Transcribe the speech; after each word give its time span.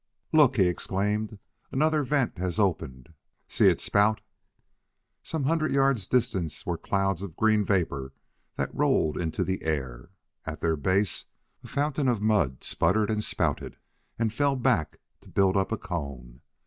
"Look!" 0.33 0.55
he 0.55 0.65
exclaimed; 0.65 1.37
"another 1.71 2.01
vent 2.01 2.39
has 2.39 2.57
opened! 2.57 3.13
See 3.47 3.67
it 3.69 3.79
spout?" 3.79 4.19
Some 5.21 5.43
hundred 5.43 5.73
yards 5.73 6.07
distant 6.07 6.51
were 6.65 6.75
clouds 6.79 7.21
of 7.21 7.35
green 7.35 7.63
vapor 7.63 8.11
that 8.55 8.73
rolled 8.73 9.15
into 9.15 9.43
the 9.43 9.61
air. 9.61 10.09
At 10.43 10.59
their 10.59 10.75
base 10.75 11.25
a 11.63 11.67
fountain 11.67 12.07
of 12.07 12.19
mud 12.19 12.63
sputtered 12.63 13.11
and 13.11 13.23
spouted 13.23 13.77
and 14.17 14.33
fell 14.33 14.55
back 14.55 14.97
to 15.21 15.29
build 15.29 15.55
up 15.55 15.71
a 15.71 15.77
cone. 15.77 16.41